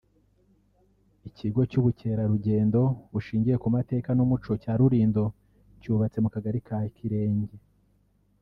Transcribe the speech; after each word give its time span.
Ikigo 1.27 1.59
cy’Ubukerarugendo 1.69 2.81
bushingiye 3.11 3.55
ku 3.61 3.67
mateka 3.75 4.09
n’umuco 4.13 4.51
cya 4.63 4.73
Rulindo 4.79 5.23
cyubatse 5.81 6.17
mu 6.23 6.29
kagari 6.33 6.59
ka 6.67 6.77
Kirenge 6.95 7.55